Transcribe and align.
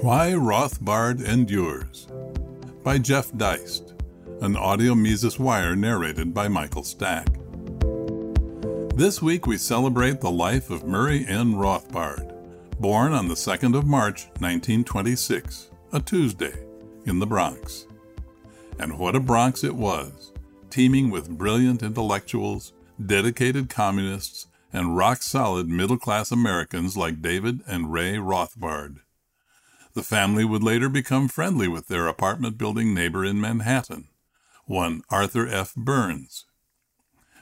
Why 0.00 0.30
Rothbard 0.30 1.20
Endures 1.26 2.06
by 2.84 2.98
Jeff 2.98 3.32
Deist, 3.32 3.94
an 4.40 4.56
audio 4.56 4.94
Mises 4.94 5.40
Wire 5.40 5.74
narrated 5.74 6.32
by 6.32 6.46
Michael 6.46 6.84
Stack. 6.84 7.26
This 8.94 9.20
week 9.20 9.48
we 9.48 9.58
celebrate 9.58 10.20
the 10.20 10.30
life 10.30 10.70
of 10.70 10.84
Murray 10.84 11.26
N. 11.26 11.54
Rothbard, 11.54 12.32
born 12.78 13.12
on 13.12 13.26
the 13.26 13.34
2nd 13.34 13.76
of 13.76 13.86
March 13.86 14.26
1926, 14.38 15.70
a 15.92 16.00
Tuesday, 16.00 16.64
in 17.04 17.18
the 17.18 17.26
Bronx. 17.26 17.88
And 18.78 19.00
what 19.00 19.16
a 19.16 19.20
Bronx 19.20 19.64
it 19.64 19.74
was, 19.74 20.32
teeming 20.70 21.10
with 21.10 21.36
brilliant 21.36 21.82
intellectuals, 21.82 22.72
dedicated 23.04 23.68
communists, 23.68 24.46
and 24.72 24.96
rock 24.96 25.22
solid 25.22 25.68
middle 25.68 25.98
class 25.98 26.30
Americans 26.30 26.96
like 26.96 27.20
David 27.20 27.62
and 27.66 27.92
Ray 27.92 28.14
Rothbard. 28.14 29.00
The 29.98 30.04
family 30.04 30.44
would 30.44 30.62
later 30.62 30.88
become 30.88 31.26
friendly 31.26 31.66
with 31.66 31.88
their 31.88 32.06
apartment 32.06 32.56
building 32.56 32.94
neighbor 32.94 33.24
in 33.24 33.40
Manhattan, 33.40 34.06
one 34.64 35.02
Arthur 35.10 35.48
F. 35.48 35.74
Burns. 35.74 36.44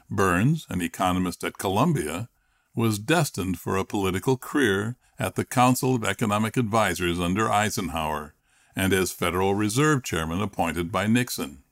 Burns, 0.09 0.67
an 0.71 0.81
economist 0.81 1.45
at 1.45 1.59
Columbia, 1.59 2.31
was 2.75 2.99
destined 2.99 3.61
for 3.61 3.77
a 3.77 3.85
political 3.85 4.39
career 4.39 4.97
at 5.19 5.35
the 5.35 5.45
Council 5.45 5.97
of 5.97 6.03
Economic 6.03 6.57
Advisers 6.57 7.21
under 7.21 7.53
Eisenhower 7.53 8.35
and 8.75 8.95
as 8.95 9.13
Federal 9.13 9.55
Reserve 9.55 10.03
Chairman 10.03 10.41
appointed 10.41 10.91
by 10.91 11.07
Nixon. 11.07 11.63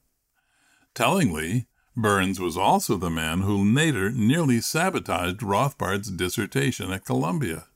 Tellingly, 0.94 1.64
Burns 1.96 2.38
was 2.38 2.58
also 2.58 2.98
the 2.98 3.08
man 3.08 3.40
who 3.40 3.56
later 3.64 4.10
nearly 4.10 4.60
sabotaged 4.60 5.42
Rothbard's 5.42 6.10
dissertation 6.10 6.92
at 6.92 7.06
Columbia. 7.06 7.68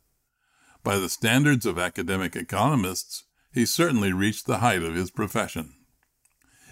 By 0.88 0.96
the 0.98 1.10
standards 1.10 1.66
of 1.66 1.78
academic 1.78 2.34
economists, 2.34 3.24
he 3.52 3.66
certainly 3.66 4.10
reached 4.10 4.46
the 4.46 4.60
height 4.60 4.82
of 4.82 4.94
his 4.94 5.10
profession. 5.10 5.74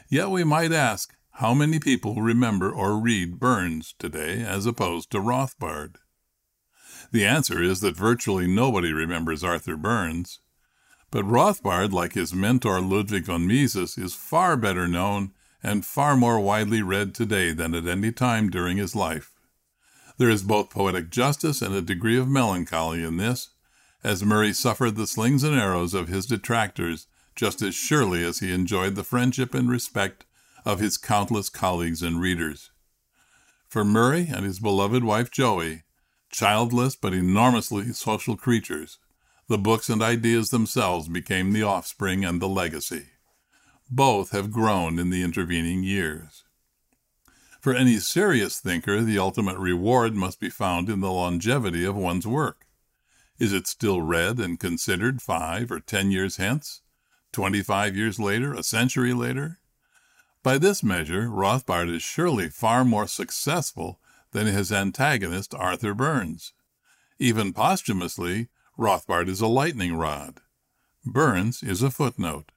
Yet 0.08 0.30
we 0.30 0.42
might 0.42 0.72
ask 0.72 1.14
how 1.32 1.52
many 1.52 1.78
people 1.78 2.22
remember 2.22 2.72
or 2.72 2.98
read 2.98 3.38
Burns 3.38 3.94
today 3.98 4.42
as 4.42 4.64
opposed 4.64 5.10
to 5.10 5.20
Rothbard? 5.20 5.96
The 7.12 7.26
answer 7.26 7.62
is 7.62 7.80
that 7.80 7.94
virtually 7.94 8.46
nobody 8.46 8.90
remembers 8.90 9.44
Arthur 9.44 9.76
Burns. 9.76 10.40
But 11.10 11.26
Rothbard, 11.26 11.92
like 11.92 12.14
his 12.14 12.32
mentor 12.32 12.80
Ludwig 12.80 13.26
von 13.26 13.46
Mises, 13.46 13.98
is 13.98 14.14
far 14.14 14.56
better 14.56 14.88
known 14.88 15.34
and 15.62 15.84
far 15.84 16.16
more 16.16 16.40
widely 16.40 16.80
read 16.80 17.14
today 17.14 17.52
than 17.52 17.74
at 17.74 17.86
any 17.86 18.12
time 18.12 18.48
during 18.48 18.78
his 18.78 18.96
life. 18.96 19.34
There 20.16 20.30
is 20.30 20.42
both 20.42 20.70
poetic 20.70 21.10
justice 21.10 21.60
and 21.60 21.74
a 21.74 21.82
degree 21.82 22.16
of 22.16 22.28
melancholy 22.28 23.04
in 23.04 23.18
this, 23.18 23.50
as 24.04 24.24
Murray 24.24 24.52
suffered 24.52 24.96
the 24.96 25.06
slings 25.06 25.42
and 25.42 25.58
arrows 25.58 25.94
of 25.94 26.08
his 26.08 26.26
detractors 26.26 27.06
just 27.34 27.60
as 27.62 27.74
surely 27.74 28.24
as 28.24 28.38
he 28.40 28.52
enjoyed 28.52 28.94
the 28.94 29.04
friendship 29.04 29.54
and 29.54 29.68
respect 29.68 30.24
of 30.64 30.80
his 30.80 30.96
countless 30.96 31.48
colleagues 31.48 32.02
and 32.02 32.20
readers. 32.20 32.70
For 33.68 33.84
Murray 33.84 34.28
and 34.32 34.44
his 34.44 34.58
beloved 34.58 35.04
wife 35.04 35.30
Joey, 35.30 35.82
childless 36.30 36.96
but 36.96 37.12
enormously 37.12 37.92
social 37.92 38.36
creatures, 38.36 38.98
the 39.48 39.58
books 39.58 39.88
and 39.88 40.02
ideas 40.02 40.48
themselves 40.48 41.08
became 41.08 41.52
the 41.52 41.62
offspring 41.62 42.24
and 42.24 42.40
the 42.40 42.48
legacy. 42.48 43.06
Both 43.88 44.30
have 44.30 44.50
grown 44.50 44.98
in 44.98 45.10
the 45.10 45.22
intervening 45.22 45.84
years. 45.84 46.42
For 47.60 47.72
any 47.72 47.98
serious 47.98 48.58
thinker, 48.58 49.02
the 49.02 49.18
ultimate 49.18 49.58
reward 49.58 50.14
must 50.14 50.40
be 50.40 50.50
found 50.50 50.88
in 50.88 51.00
the 51.00 51.12
longevity 51.12 51.84
of 51.84 51.96
one's 51.96 52.26
work. 52.26 52.65
Is 53.38 53.52
it 53.52 53.66
still 53.66 54.00
read 54.00 54.38
and 54.38 54.58
considered 54.58 55.20
five 55.20 55.70
or 55.70 55.80
ten 55.80 56.10
years 56.10 56.36
hence? 56.36 56.80
Twenty-five 57.32 57.94
years 57.94 58.18
later? 58.18 58.54
A 58.54 58.62
century 58.62 59.12
later? 59.12 59.58
By 60.42 60.58
this 60.58 60.82
measure, 60.82 61.28
Rothbard 61.28 61.94
is 61.94 62.02
surely 62.02 62.48
far 62.48 62.84
more 62.84 63.06
successful 63.06 64.00
than 64.32 64.46
his 64.46 64.72
antagonist 64.72 65.54
Arthur 65.54 65.92
Burns. 65.92 66.52
Even 67.18 67.52
posthumously, 67.52 68.48
Rothbard 68.78 69.28
is 69.28 69.40
a 69.40 69.46
lightning 69.46 69.96
rod. 69.96 70.40
Burns 71.04 71.62
is 71.62 71.82
a 71.82 71.90
footnote. 71.90 72.52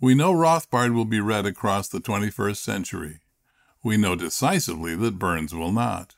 We 0.00 0.14
know 0.14 0.32
Rothbard 0.32 0.92
will 0.92 1.04
be 1.04 1.20
read 1.20 1.46
across 1.46 1.88
the 1.88 2.00
21st 2.00 2.56
century. 2.56 3.20
We 3.82 3.96
know 3.96 4.16
decisively 4.16 4.96
that 4.96 5.18
Burns 5.18 5.54
will 5.54 5.72
not. 5.72 6.14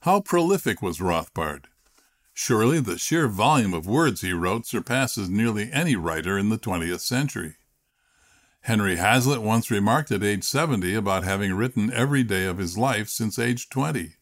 How 0.00 0.20
prolific 0.20 0.82
was 0.82 0.98
Rothbard? 0.98 1.64
Surely 2.42 2.80
the 2.80 2.96
sheer 2.96 3.28
volume 3.28 3.74
of 3.74 3.86
words 3.86 4.22
he 4.22 4.32
wrote 4.32 4.64
surpasses 4.64 5.28
nearly 5.28 5.70
any 5.70 5.94
writer 5.94 6.38
in 6.38 6.48
the 6.48 6.56
20th 6.56 7.00
century. 7.00 7.56
Henry 8.62 8.96
Hazlitt 8.96 9.42
once 9.42 9.70
remarked 9.70 10.10
at 10.10 10.22
age 10.22 10.42
70 10.42 10.94
about 10.94 11.22
having 11.22 11.52
written 11.52 11.92
every 11.92 12.22
day 12.22 12.46
of 12.46 12.56
his 12.56 12.78
life 12.78 13.10
since 13.10 13.38
age 13.38 13.68
20. 13.68 14.14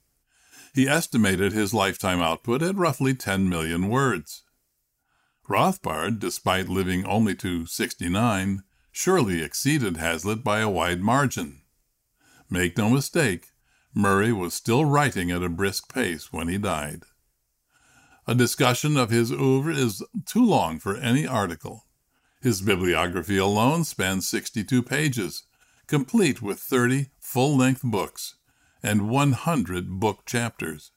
He 0.74 0.88
estimated 0.88 1.52
his 1.52 1.72
lifetime 1.72 2.20
output 2.20 2.60
at 2.60 2.74
roughly 2.74 3.14
10 3.14 3.48
million 3.48 3.88
words. 3.88 4.42
Rothbard, 5.48 6.18
despite 6.18 6.68
living 6.68 7.06
only 7.06 7.36
to 7.36 7.66
69, 7.66 8.64
surely 8.90 9.44
exceeded 9.44 9.96
Hazlitt 9.96 10.42
by 10.42 10.58
a 10.58 10.68
wide 10.68 11.02
margin. 11.02 11.60
Make 12.50 12.76
no 12.76 12.90
mistake, 12.90 13.52
Murray 13.94 14.32
was 14.32 14.54
still 14.54 14.84
writing 14.84 15.30
at 15.30 15.44
a 15.44 15.48
brisk 15.48 15.94
pace 15.94 16.32
when 16.32 16.48
he 16.48 16.58
died. 16.58 17.04
A 18.28 18.34
discussion 18.34 18.98
of 18.98 19.08
his 19.08 19.32
oeuvre 19.32 19.74
is 19.74 20.02
too 20.26 20.44
long 20.44 20.78
for 20.78 20.94
any 20.98 21.26
article. 21.26 21.86
His 22.42 22.60
bibliography 22.60 23.38
alone 23.38 23.84
spans 23.84 24.28
62 24.28 24.82
pages, 24.82 25.44
complete 25.86 26.42
with 26.42 26.58
30 26.58 27.06
full 27.18 27.56
length 27.56 27.80
books 27.82 28.34
and 28.82 29.08
100 29.08 29.98
book 29.98 30.26
chapters. 30.26 30.92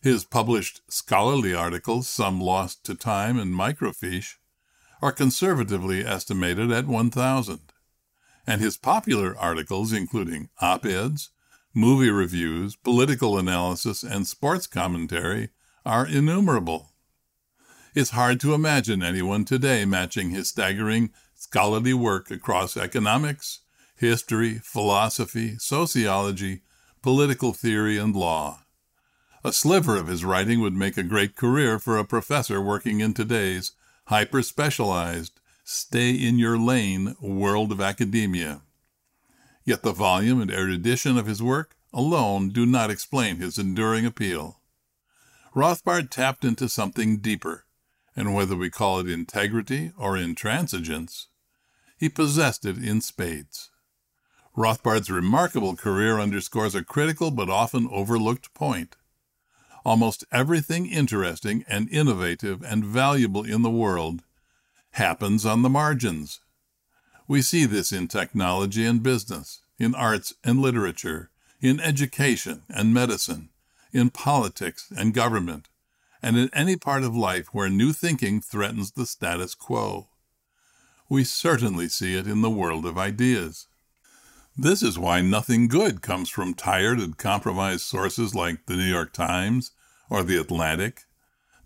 His 0.00 0.24
published 0.24 0.80
scholarly 0.88 1.52
articles, 1.52 2.08
some 2.08 2.40
lost 2.40 2.84
to 2.86 2.94
time 2.94 3.38
and 3.38 3.54
microfiche, 3.54 4.36
are 5.02 5.12
conservatively 5.12 6.06
estimated 6.06 6.72
at 6.72 6.86
1,000. 6.86 7.60
And 8.46 8.62
his 8.62 8.78
popular 8.78 9.36
articles, 9.36 9.92
including 9.92 10.48
op 10.62 10.86
eds, 10.86 11.28
movie 11.74 12.08
reviews, 12.08 12.76
political 12.76 13.36
analysis, 13.36 14.02
and 14.02 14.26
sports 14.26 14.66
commentary, 14.66 15.50
are 15.86 16.04
innumerable. 16.04 16.90
It's 17.94 18.10
hard 18.10 18.40
to 18.40 18.54
imagine 18.54 19.02
anyone 19.02 19.44
today 19.44 19.84
matching 19.84 20.30
his 20.30 20.48
staggering 20.48 21.12
scholarly 21.34 21.94
work 21.94 22.30
across 22.30 22.76
economics, 22.76 23.60
history, 23.94 24.58
philosophy, 24.62 25.56
sociology, 25.58 26.62
political 27.02 27.52
theory, 27.52 27.96
and 27.96 28.16
law. 28.16 28.64
A 29.44 29.52
sliver 29.52 29.96
of 29.96 30.08
his 30.08 30.24
writing 30.24 30.60
would 30.60 30.74
make 30.74 30.96
a 30.96 31.04
great 31.04 31.36
career 31.36 31.78
for 31.78 31.96
a 31.96 32.04
professor 32.04 32.60
working 32.60 33.00
in 33.00 33.14
today's 33.14 33.72
hyper 34.06 34.42
specialized, 34.42 35.40
stay 35.62 36.10
in 36.10 36.38
your 36.38 36.58
lane 36.58 37.14
world 37.20 37.70
of 37.70 37.80
academia. 37.80 38.62
Yet 39.64 39.82
the 39.82 39.92
volume 39.92 40.40
and 40.40 40.50
erudition 40.50 41.16
of 41.16 41.26
his 41.26 41.42
work 41.42 41.76
alone 41.92 42.48
do 42.48 42.66
not 42.66 42.90
explain 42.90 43.36
his 43.36 43.56
enduring 43.56 44.04
appeal. 44.04 44.60
Rothbard 45.56 46.10
tapped 46.10 46.44
into 46.44 46.68
something 46.68 47.16
deeper, 47.16 47.64
and 48.14 48.34
whether 48.34 48.54
we 48.54 48.68
call 48.68 49.00
it 49.00 49.08
integrity 49.08 49.90
or 49.96 50.12
intransigence, 50.12 51.28
he 51.96 52.10
possessed 52.10 52.66
it 52.66 52.76
in 52.76 53.00
spades. 53.00 53.70
Rothbard's 54.54 55.10
remarkable 55.10 55.74
career 55.74 56.20
underscores 56.20 56.74
a 56.74 56.84
critical 56.84 57.30
but 57.30 57.48
often 57.48 57.88
overlooked 57.90 58.52
point. 58.52 58.96
Almost 59.82 60.26
everything 60.30 60.84
interesting 60.84 61.64
and 61.66 61.88
innovative 61.88 62.62
and 62.62 62.84
valuable 62.84 63.42
in 63.42 63.62
the 63.62 63.70
world 63.70 64.24
happens 64.90 65.46
on 65.46 65.62
the 65.62 65.70
margins. 65.70 66.40
We 67.26 67.40
see 67.40 67.64
this 67.64 67.92
in 67.92 68.08
technology 68.08 68.84
and 68.84 69.02
business, 69.02 69.62
in 69.78 69.94
arts 69.94 70.34
and 70.44 70.60
literature, 70.60 71.30
in 71.62 71.80
education 71.80 72.64
and 72.68 72.92
medicine, 72.92 73.48
in 73.96 74.10
politics 74.10 74.92
and 74.96 75.14
government, 75.14 75.68
and 76.22 76.36
in 76.36 76.50
any 76.52 76.76
part 76.76 77.02
of 77.02 77.16
life 77.16 77.48
where 77.52 77.68
new 77.68 77.92
thinking 77.92 78.40
threatens 78.40 78.92
the 78.92 79.06
status 79.06 79.54
quo. 79.54 80.08
We 81.08 81.24
certainly 81.24 81.88
see 81.88 82.14
it 82.14 82.26
in 82.26 82.42
the 82.42 82.50
world 82.50 82.84
of 82.84 82.98
ideas. 82.98 83.66
This 84.56 84.82
is 84.82 84.98
why 84.98 85.20
nothing 85.20 85.68
good 85.68 86.02
comes 86.02 86.28
from 86.28 86.54
tired 86.54 86.98
and 86.98 87.16
compromised 87.16 87.82
sources 87.82 88.34
like 88.34 88.66
the 88.66 88.76
New 88.76 88.84
York 88.84 89.12
Times 89.12 89.72
or 90.10 90.22
the 90.22 90.40
Atlantic. 90.40 91.02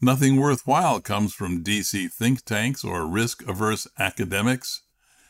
Nothing 0.01 0.37
worthwhile 0.37 1.01
comes 1.01 1.35
from 1.35 1.63
DC 1.63 2.11
think 2.13 2.45
tanks 2.45 2.85
or 2.85 3.07
risk 3.07 3.47
averse 3.47 3.87
academics. 3.99 4.83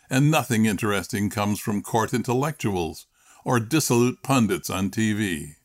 And 0.08 0.30
nothing 0.30 0.66
interesting 0.66 1.30
comes 1.30 1.60
from 1.60 1.82
court 1.82 2.12
intellectuals 2.12 3.06
or 3.44 3.60
dissolute 3.60 4.22
pundits 4.22 4.70
on 4.70 4.90
TV. 4.90 5.56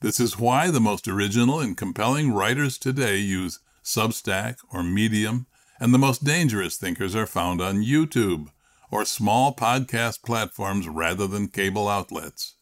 This 0.00 0.20
is 0.20 0.38
why 0.38 0.70
the 0.70 0.80
most 0.80 1.08
original 1.08 1.58
and 1.58 1.74
compelling 1.74 2.30
writers 2.30 2.76
today 2.76 3.16
use 3.16 3.60
Substack 3.82 4.56
or 4.70 4.82
Medium 4.82 5.46
and 5.80 5.94
the 5.94 5.98
most 5.98 6.22
dangerous 6.22 6.76
thinkers 6.76 7.16
are 7.16 7.26
found 7.26 7.62
on 7.62 7.82
YouTube 7.82 8.48
or 8.90 9.06
small 9.06 9.54
podcast 9.54 10.22
platforms 10.22 10.86
rather 10.86 11.26
than 11.26 11.48
cable 11.48 11.88
outlets. 11.88 12.56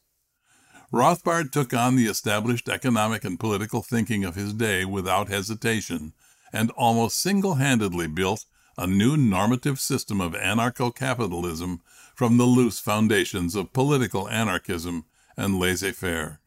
Rothbard 0.92 1.50
took 1.50 1.74
on 1.74 1.96
the 1.96 2.06
established 2.06 2.68
economic 2.68 3.24
and 3.24 3.40
political 3.40 3.82
thinking 3.82 4.24
of 4.24 4.36
his 4.36 4.54
day 4.54 4.84
without 4.84 5.28
hesitation 5.28 6.12
and 6.52 6.70
almost 6.72 7.20
single 7.20 7.54
handedly 7.54 8.06
built 8.06 8.44
a 8.78 8.86
new 8.86 9.16
normative 9.16 9.80
system 9.80 10.20
of 10.20 10.34
anarcho 10.34 10.94
capitalism 10.94 11.80
from 12.14 12.36
the 12.36 12.44
loose 12.44 12.78
foundations 12.78 13.56
of 13.56 13.72
political 13.72 14.28
anarchism 14.28 15.04
and 15.36 15.58
laissez 15.58 15.90
faire. 15.90 16.40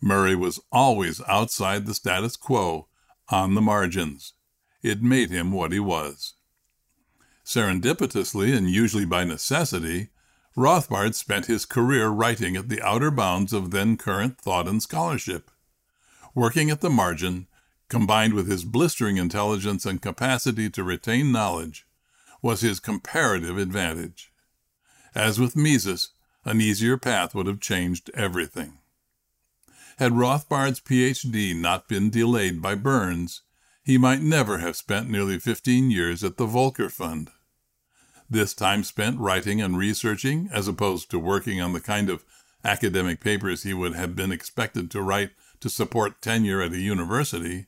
Murray 0.00 0.34
was 0.34 0.60
always 0.70 1.20
outside 1.26 1.86
the 1.86 1.94
status 1.94 2.36
quo, 2.36 2.88
on 3.28 3.54
the 3.54 3.60
margins. 3.60 4.34
It 4.82 5.02
made 5.02 5.30
him 5.30 5.50
what 5.52 5.72
he 5.72 5.80
was. 5.80 6.34
Serendipitously, 7.44 8.56
and 8.56 8.68
usually 8.68 9.04
by 9.04 9.24
necessity, 9.24 10.10
Rothbard 10.56 11.14
spent 11.14 11.46
his 11.46 11.66
career 11.66 12.08
writing 12.08 12.56
at 12.56 12.68
the 12.68 12.82
outer 12.82 13.10
bounds 13.10 13.52
of 13.52 13.70
then 13.70 13.96
current 13.96 14.40
thought 14.40 14.66
and 14.66 14.82
scholarship. 14.82 15.50
Working 16.34 16.70
at 16.70 16.80
the 16.80 16.90
margin, 16.90 17.46
combined 17.88 18.34
with 18.34 18.48
his 18.48 18.64
blistering 18.64 19.16
intelligence 19.16 19.86
and 19.86 20.02
capacity 20.02 20.70
to 20.70 20.82
retain 20.82 21.30
knowledge, 21.30 21.86
was 22.42 22.60
his 22.60 22.80
comparative 22.80 23.58
advantage. 23.58 24.32
As 25.14 25.38
with 25.38 25.56
Mises, 25.56 26.10
an 26.44 26.60
easier 26.60 26.96
path 26.96 27.34
would 27.34 27.46
have 27.46 27.60
changed 27.60 28.10
everything. 28.14 28.78
Had 29.98 30.12
Rothbard's 30.12 30.78
PhD 30.78 31.58
not 31.58 31.88
been 31.88 32.10
delayed 32.10 32.60
by 32.60 32.74
Burns, 32.74 33.40
he 33.82 33.96
might 33.96 34.20
never 34.20 34.58
have 34.58 34.76
spent 34.76 35.08
nearly 35.08 35.38
15 35.38 35.90
years 35.90 36.22
at 36.22 36.36
the 36.36 36.44
Volker 36.44 36.90
Fund. 36.90 37.30
This 38.28 38.52
time 38.52 38.84
spent 38.84 39.18
writing 39.18 39.62
and 39.62 39.78
researching, 39.78 40.50
as 40.52 40.68
opposed 40.68 41.10
to 41.10 41.18
working 41.18 41.62
on 41.62 41.72
the 41.72 41.80
kind 41.80 42.10
of 42.10 42.24
academic 42.62 43.20
papers 43.20 43.62
he 43.62 43.72
would 43.72 43.94
have 43.94 44.14
been 44.14 44.32
expected 44.32 44.90
to 44.90 45.00
write 45.00 45.30
to 45.60 45.70
support 45.70 46.20
tenure 46.20 46.60
at 46.60 46.72
a 46.72 46.78
university, 46.78 47.66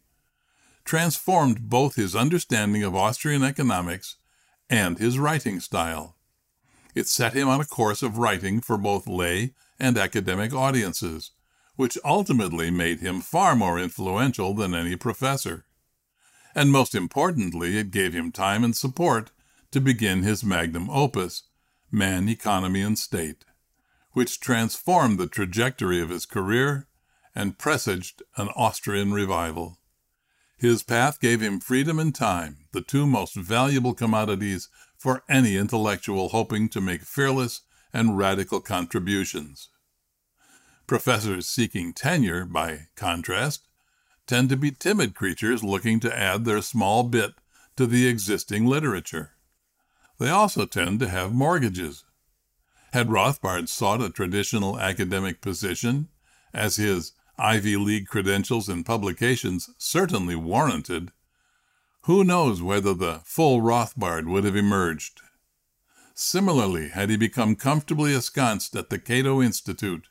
transformed 0.84 1.70
both 1.70 1.94
his 1.94 2.14
understanding 2.14 2.82
of 2.82 2.94
Austrian 2.94 3.42
economics 3.42 4.16
and 4.68 4.98
his 4.98 5.18
writing 5.18 5.60
style. 5.60 6.16
It 6.94 7.06
set 7.06 7.32
him 7.32 7.48
on 7.48 7.62
a 7.62 7.64
course 7.64 8.02
of 8.02 8.18
writing 8.18 8.60
for 8.60 8.76
both 8.76 9.06
lay 9.06 9.54
and 9.78 9.96
academic 9.96 10.52
audiences, 10.52 11.30
which 11.78 11.96
ultimately 12.04 12.72
made 12.72 12.98
him 12.98 13.20
far 13.20 13.54
more 13.54 13.78
influential 13.78 14.52
than 14.52 14.74
any 14.74 14.96
professor. 14.96 15.64
And 16.52 16.72
most 16.72 16.92
importantly, 16.92 17.78
it 17.78 17.92
gave 17.92 18.12
him 18.12 18.32
time 18.32 18.64
and 18.64 18.76
support 18.76 19.30
to 19.70 19.80
begin 19.80 20.24
his 20.24 20.42
magnum 20.42 20.90
opus, 20.90 21.44
Man, 21.88 22.28
Economy, 22.28 22.82
and 22.82 22.98
State, 22.98 23.44
which 24.10 24.40
transformed 24.40 25.20
the 25.20 25.28
trajectory 25.28 26.00
of 26.00 26.08
his 26.08 26.26
career 26.26 26.88
and 27.32 27.58
presaged 27.58 28.24
an 28.36 28.48
Austrian 28.56 29.12
revival. 29.12 29.78
His 30.56 30.82
path 30.82 31.20
gave 31.20 31.40
him 31.40 31.60
freedom 31.60 32.00
and 32.00 32.12
time, 32.12 32.66
the 32.72 32.82
two 32.82 33.06
most 33.06 33.36
valuable 33.36 33.94
commodities 33.94 34.68
for 34.96 35.22
any 35.28 35.56
intellectual 35.56 36.30
hoping 36.30 36.68
to 36.70 36.80
make 36.80 37.02
fearless 37.02 37.60
and 37.92 38.18
radical 38.18 38.60
contributions. 38.60 39.68
Professors 40.88 41.46
seeking 41.46 41.92
tenure, 41.92 42.46
by 42.46 42.86
contrast, 42.96 43.68
tend 44.26 44.48
to 44.48 44.56
be 44.56 44.70
timid 44.70 45.14
creatures 45.14 45.62
looking 45.62 46.00
to 46.00 46.18
add 46.18 46.46
their 46.46 46.62
small 46.62 47.02
bit 47.02 47.34
to 47.76 47.86
the 47.86 48.06
existing 48.06 48.64
literature. 48.64 49.32
They 50.18 50.30
also 50.30 50.64
tend 50.64 50.98
to 51.00 51.08
have 51.10 51.34
mortgages. 51.34 52.04
Had 52.94 53.10
Rothbard 53.10 53.68
sought 53.68 54.00
a 54.00 54.08
traditional 54.08 54.80
academic 54.80 55.42
position, 55.42 56.08
as 56.54 56.76
his 56.76 57.12
Ivy 57.36 57.76
League 57.76 58.06
credentials 58.06 58.70
and 58.70 58.86
publications 58.86 59.68
certainly 59.76 60.36
warranted, 60.36 61.12
who 62.04 62.24
knows 62.24 62.62
whether 62.62 62.94
the 62.94 63.20
full 63.24 63.60
Rothbard 63.60 64.26
would 64.26 64.44
have 64.44 64.56
emerged? 64.56 65.20
Similarly, 66.14 66.88
had 66.88 67.10
he 67.10 67.18
become 67.18 67.56
comfortably 67.56 68.14
ensconced 68.14 68.74
at 68.74 68.88
the 68.88 68.98
Cato 68.98 69.42
Institute, 69.42 70.08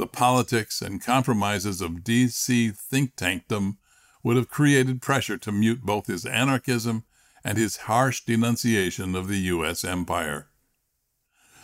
the 0.00 0.06
politics 0.06 0.80
and 0.80 1.04
compromises 1.04 1.80
of 1.80 2.02
D.C. 2.02 2.70
think 2.70 3.16
tankdom 3.16 3.76
would 4.22 4.36
have 4.36 4.48
created 4.48 5.02
pressure 5.02 5.36
to 5.38 5.52
mute 5.52 5.82
both 5.82 6.06
his 6.06 6.26
anarchism 6.26 7.04
and 7.44 7.56
his 7.56 7.76
harsh 7.88 8.22
denunciation 8.24 9.14
of 9.14 9.28
the 9.28 9.38
U.S. 9.38 9.84
empire. 9.84 10.48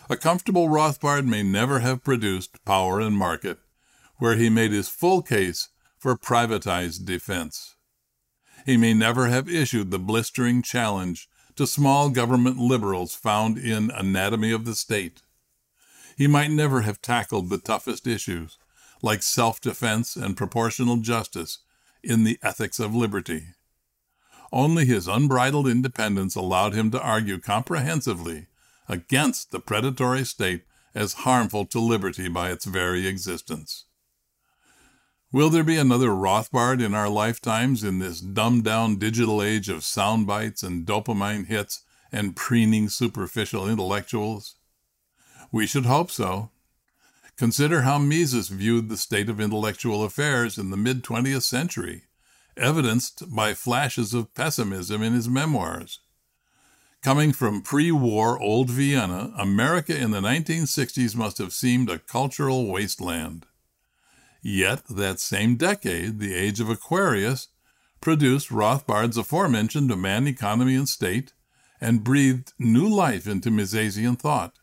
A 0.09 0.17
comfortable 0.17 0.69
Rothbard 0.69 1.27
may 1.27 1.43
never 1.43 1.81
have 1.81 2.05
produced 2.05 2.65
Power 2.65 3.01
and 3.01 3.17
Market, 3.17 3.59
where 4.19 4.37
he 4.37 4.49
made 4.49 4.71
his 4.71 4.89
full 4.89 5.23
case 5.23 5.71
for 5.99 6.17
privatized 6.17 7.05
defense. 7.05 7.75
He 8.65 8.77
may 8.77 8.95
never 8.95 9.27
have 9.27 9.49
issued 9.49 9.91
the 9.91 9.99
blistering 9.99 10.63
challenge 10.63 11.29
to 11.57 11.67
small 11.67 12.11
government 12.11 12.59
liberals 12.59 13.15
found 13.15 13.59
in 13.59 13.91
Anatomy 13.91 14.53
of 14.53 14.65
the 14.65 14.75
State. 14.75 15.23
He 16.17 16.27
might 16.27 16.51
never 16.51 16.81
have 16.81 17.03
tackled 17.03 17.51
the 17.51 17.59
toughest 17.59 18.07
issues, 18.07 18.59
like 19.03 19.23
self 19.23 19.61
defense 19.61 20.17
and 20.17 20.37
proportional 20.37 20.97
justice, 20.97 21.59
in 22.03 22.25
the 22.25 22.39
Ethics 22.43 22.81
of 22.81 22.95
Liberty. 22.95 23.49
Only 24.53 24.87
his 24.87 25.09
unbridled 25.09 25.69
independence 25.69 26.35
allowed 26.35 26.73
him 26.73 26.91
to 26.93 27.03
argue 27.03 27.39
comprehensively 27.39 28.47
against 28.89 29.51
the 29.51 29.61
predatory 29.61 30.25
state 30.25 30.65
as 30.95 31.25
harmful 31.25 31.67
to 31.67 31.81
liberty 31.81 32.29
by 32.29 32.51
its 32.51 32.65
very 32.65 33.07
existence. 33.07 33.85
Will 35.33 35.51
there 35.51 35.65
be 35.65 35.77
another 35.77 36.11
Rothbard 36.11 36.81
in 36.83 36.95
our 36.95 37.11
lifetimes 37.11 37.85
in 37.85 37.99
this 37.99 38.21
dumbed 38.21 38.65
down 38.65 38.97
digital 38.97 39.43
age 39.43 39.69
of 39.69 39.85
sound 39.85 40.27
bites 40.27 40.63
and 40.63 40.87
dopamine 40.87 41.47
hits 41.47 41.83
and 42.11 42.37
preening 42.37 42.89
superficial 42.89 43.69
intellectuals? 43.69 44.55
We 45.53 45.67
should 45.67 45.87
hope 45.87 46.11
so. 46.11 46.51
Consider 47.37 47.83
how 47.83 47.99
Mises 47.99 48.49
viewed 48.49 48.89
the 48.89 48.97
state 48.97 49.29
of 49.29 49.41
intellectual 49.41 50.03
affairs 50.05 50.59
in 50.59 50.71
the 50.71 50.77
mid 50.77 51.03
20th 51.03 51.43
century 51.43 52.05
evidenced 52.57 53.35
by 53.35 53.55
flashes 53.55 54.15
of 54.15 54.35
pessimism 54.35 55.03
in 55.03 55.13
his 55.13 55.29
memoirs. 55.29 56.01
Coming 57.03 57.33
from 57.33 57.63
pre 57.63 57.93
war 57.93 58.41
old 58.41 58.71
Vienna, 58.71 59.33
America 59.37 59.97
in 59.97 60.11
the 60.11 60.21
1960s 60.21 61.15
must 61.15 61.39
have 61.39 61.53
seemed 61.53 61.91
a 61.91 61.99
cultural 61.99 62.67
wasteland. 62.67 63.47
Yet, 64.43 64.85
that 64.89 65.21
same 65.21 65.57
decade, 65.57 66.19
the 66.19 66.35
age 66.35 66.61
of 66.61 66.71
Aquarius, 66.71 67.49
produced 68.01 68.51
Rothbard's 68.51 69.17
aforementioned 69.17 69.95
Man, 70.01 70.27
Economy, 70.27 70.75
and 70.75 70.89
State, 70.89 71.33
and 71.81 72.05
breathed 72.05 72.53
new 72.59 72.89
life 72.89 73.27
into 73.27 73.51
Misesian 73.51 74.19
thought. 74.19 74.56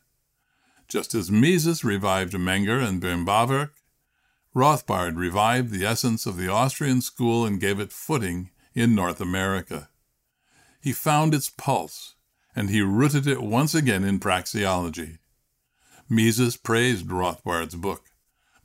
Just 0.87 1.15
as 1.15 1.31
Mises 1.31 1.83
revived 1.83 2.33
Menger 2.33 2.85
and 2.85 3.01
Böhm-Bawerk, 3.01 3.71
Rothbard 4.55 5.17
revived 5.17 5.71
the 5.71 5.85
essence 5.85 6.25
of 6.25 6.37
the 6.37 6.47
Austrian 6.47 7.01
school 7.01 7.45
and 7.45 7.59
gave 7.59 7.79
it 7.79 7.91
footing 7.91 8.51
in 8.75 8.93
North 8.93 9.19
America. 9.19 9.89
He 10.79 10.93
found 10.93 11.33
its 11.33 11.49
pulse, 11.49 12.15
and 12.55 12.69
he 12.69 12.81
rooted 12.81 13.25
it 13.25 13.41
once 13.41 13.73
again 13.73 14.03
in 14.03 14.19
praxeology. 14.19 15.17
Mises 16.07 16.57
praised 16.57 17.07
Rothbard's 17.07 17.75
book, 17.75 18.11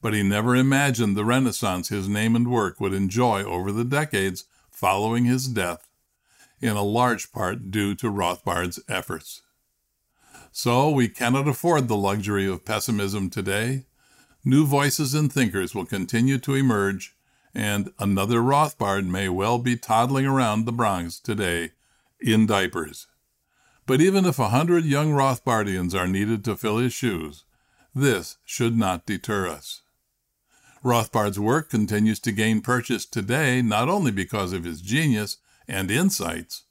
but 0.03 0.13
he 0.13 0.23
never 0.23 0.55
imagined 0.55 1.17
the 1.17 1.25
renaissance 1.25 1.89
his 1.89 2.09
name 2.09 2.37
and 2.37 2.51
work 2.51 2.81
would 2.81 2.93
enjoy 2.93 3.43
over 3.43 3.73
the 3.73 3.85
decades 3.85 4.45
following 4.71 5.25
his 5.25 5.49
death, 5.49 5.89
in 6.61 6.77
a 6.77 6.83
large 6.83 7.33
part 7.33 7.71
due 7.71 7.95
to 7.95 8.11
Rothbard's 8.11 8.81
efforts. 8.89 9.43
So 10.53 10.91
we 10.91 11.09
cannot 11.09 11.49
afford 11.49 11.89
the 11.89 11.97
luxury 11.97 12.47
of 12.47 12.65
pessimism 12.65 13.31
today, 13.31 13.87
new 14.45 14.67
voices 14.67 15.15
and 15.15 15.33
thinkers 15.33 15.75
will 15.75 15.85
continue 15.85 16.39
to 16.39 16.55
emerge, 16.55 17.15
and 17.55 17.93
another 17.99 18.41
Rothbard 18.41 19.07
may 19.07 19.29
well 19.29 19.59
be 19.59 19.77
toddling 19.77 20.27
around 20.27 20.65
the 20.65 20.73
Bronx 20.73 21.21
today 21.21 21.73
in 22.21 22.47
diapers. 22.47 23.07
But 23.87 24.01
even 24.01 24.25
if 24.27 24.39
a 24.39 24.51
hundred 24.51 24.85
young 24.85 25.13
Rothbardians 25.13 25.99
are 25.99 26.07
needed 26.07 26.45
to 26.45 26.57
fill 26.57 26.79
his 26.79 26.93
shoes, 26.93 27.45
this 27.95 28.37
should 28.45 28.77
not 28.77 29.07
deter 29.07 29.49
us. 29.49 29.83
Rothbard's 30.85 31.41
work 31.41 31.71
continues 31.71 32.21
to 32.21 32.33
gain 32.33 32.61
purchase 32.61 33.05
today 33.05 33.63
not 33.63 33.89
only 33.89 34.11
because 34.13 34.53
of 34.53 34.65
his 34.65 34.81
genius 34.81 35.39
and 35.67 35.91
insights, 35.91 36.65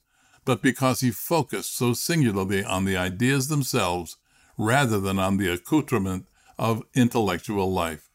but 0.48 0.62
because 0.62 1.01
he 1.01 1.12
focused 1.12 1.75
so 1.75 1.92
singularly 1.92 2.63
on 2.63 2.86
the 2.86 2.96
ideas 2.96 3.50
themselves 3.50 4.16
rather 4.58 4.98
than 4.98 5.20
on 5.20 5.36
the 5.36 5.51
accoutrement 5.51 6.25
of 6.58 6.84
intellectual 6.96 7.70
life. 7.70 8.10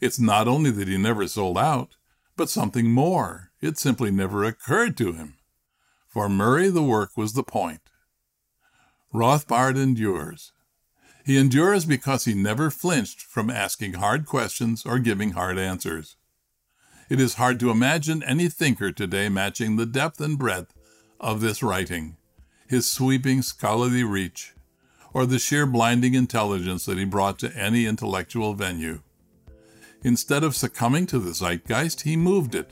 It's 0.00 0.18
not 0.18 0.48
only 0.48 0.72
that 0.72 0.88
he 0.88 0.98
never 0.98 1.28
sold 1.28 1.56
out, 1.56 1.94
but 2.36 2.50
something 2.50 2.90
more. 2.90 3.52
It 3.60 3.78
simply 3.78 4.10
never 4.10 4.42
occurred 4.42 4.96
to 4.96 5.12
him. 5.12 5.36
For 6.08 6.28
Murray, 6.28 6.70
the 6.70 6.82
work 6.82 7.16
was 7.16 7.34
the 7.34 7.44
point. 7.44 7.82
Rothbard 9.14 9.80
endures. 9.80 10.50
He 11.24 11.36
endures 11.36 11.84
because 11.84 12.24
he 12.24 12.34
never 12.34 12.68
flinched 12.68 13.20
from 13.20 13.48
asking 13.48 13.92
hard 13.92 14.26
questions 14.26 14.84
or 14.84 14.98
giving 14.98 15.32
hard 15.32 15.56
answers. 15.56 16.16
It 17.08 17.20
is 17.20 17.34
hard 17.34 17.60
to 17.60 17.70
imagine 17.70 18.24
any 18.24 18.48
thinker 18.48 18.90
today 18.90 19.28
matching 19.28 19.76
the 19.76 19.86
depth 19.86 20.20
and 20.20 20.36
breadth 20.36 20.74
of 21.20 21.40
this 21.40 21.62
writing, 21.62 22.16
his 22.66 22.88
sweeping 22.88 23.42
scholarly 23.42 24.04
reach, 24.04 24.54
or 25.12 25.26
the 25.26 25.38
sheer 25.38 25.66
blinding 25.66 26.14
intelligence 26.14 26.84
that 26.84 26.98
he 26.98 27.04
brought 27.04 27.38
to 27.38 27.56
any 27.56 27.86
intellectual 27.86 28.54
venue. 28.54 29.00
Instead 30.02 30.44
of 30.44 30.54
succumbing 30.54 31.06
to 31.06 31.18
the 31.18 31.34
zeitgeist, 31.34 32.02
he 32.02 32.16
moved 32.16 32.54
it. 32.54 32.70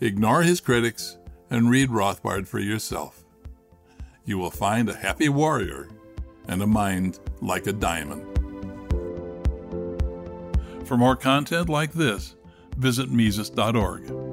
Ignore 0.00 0.42
his 0.42 0.60
critics 0.60 1.18
and 1.50 1.70
read 1.70 1.90
Rothbard 1.90 2.48
for 2.48 2.58
yourself. 2.58 3.24
You 4.24 4.38
will 4.38 4.50
find 4.50 4.88
a 4.88 4.96
happy 4.96 5.28
warrior 5.28 5.88
and 6.48 6.62
a 6.62 6.66
mind 6.66 7.18
like 7.40 7.66
a 7.66 7.72
diamond. 7.72 8.26
For 10.86 10.96
more 10.96 11.16
content 11.16 11.68
like 11.68 11.92
this, 11.92 12.34
visit 12.76 13.10
Mises.org. 13.10 14.31